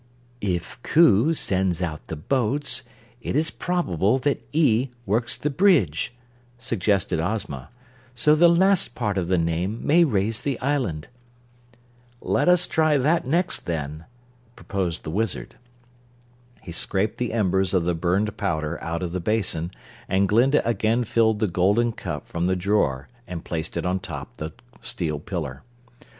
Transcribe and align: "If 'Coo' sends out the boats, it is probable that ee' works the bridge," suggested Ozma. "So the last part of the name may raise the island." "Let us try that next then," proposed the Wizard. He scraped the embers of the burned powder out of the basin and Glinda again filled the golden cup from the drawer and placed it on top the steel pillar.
"If 0.41 0.81
'Coo' 0.81 1.35
sends 1.35 1.79
out 1.83 2.07
the 2.07 2.15
boats, 2.15 2.81
it 3.21 3.35
is 3.35 3.51
probable 3.51 4.17
that 4.17 4.41
ee' 4.51 4.89
works 5.05 5.37
the 5.37 5.51
bridge," 5.51 6.11
suggested 6.57 7.19
Ozma. 7.19 7.69
"So 8.15 8.33
the 8.33 8.49
last 8.49 8.95
part 8.95 9.15
of 9.19 9.27
the 9.27 9.37
name 9.37 9.85
may 9.85 10.03
raise 10.03 10.41
the 10.41 10.59
island." 10.59 11.09
"Let 12.19 12.49
us 12.49 12.65
try 12.65 12.97
that 12.97 13.27
next 13.27 13.67
then," 13.67 14.05
proposed 14.55 15.03
the 15.03 15.11
Wizard. 15.11 15.57
He 16.63 16.71
scraped 16.71 17.19
the 17.19 17.31
embers 17.31 17.71
of 17.71 17.85
the 17.85 17.93
burned 17.93 18.35
powder 18.37 18.83
out 18.83 19.03
of 19.03 19.11
the 19.11 19.19
basin 19.19 19.69
and 20.09 20.27
Glinda 20.27 20.67
again 20.67 21.03
filled 21.03 21.37
the 21.37 21.47
golden 21.47 21.91
cup 21.91 22.27
from 22.27 22.47
the 22.47 22.55
drawer 22.55 23.07
and 23.27 23.45
placed 23.45 23.77
it 23.77 23.85
on 23.85 23.99
top 23.99 24.37
the 24.37 24.51
steel 24.81 25.19
pillar. 25.19 25.61